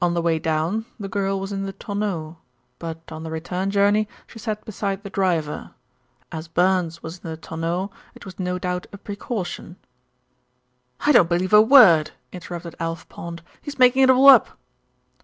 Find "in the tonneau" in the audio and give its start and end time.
1.50-2.36, 7.18-7.90